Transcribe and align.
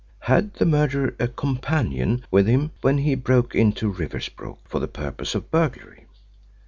Had 0.21 0.55
the 0.55 0.65
murderer 0.65 1.13
a 1.19 1.27
companion 1.27 2.25
with 2.31 2.47
him 2.47 2.71
when 2.81 2.97
he 2.97 3.13
broke 3.13 3.53
into 3.53 3.87
Riversbrook 3.93 4.57
for 4.67 4.79
the 4.79 4.87
purpose 4.87 5.35
of 5.35 5.51
burglary? 5.51 6.07